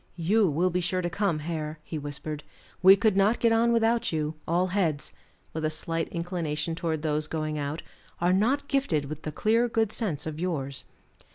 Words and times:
"You 0.17 0.49
will 0.49 0.71
be 0.71 0.79
sure 0.81 1.03
to 1.03 1.11
come, 1.11 1.37
Hare," 1.45 1.77
he 1.83 1.99
whispered. 1.99 2.43
"We 2.81 2.95
could 2.95 3.15
not 3.15 3.39
get 3.39 3.51
on 3.51 3.71
without 3.71 4.11
you; 4.11 4.33
all 4.47 4.69
heads," 4.73 5.13
with 5.53 5.63
a 5.63 5.69
slight 5.69 6.07
inclination 6.09 6.73
towards 6.73 7.03
those 7.03 7.27
going 7.27 7.59
out, 7.59 7.83
"are 8.19 8.33
not 8.33 8.67
gifted 8.67 9.05
with 9.05 9.21
the 9.21 9.31
clear 9.31 9.69
good 9.69 9.91
sense 9.91 10.25
of 10.25 10.39
yours." 10.39 10.85